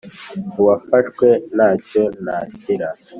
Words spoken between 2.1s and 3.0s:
ntakira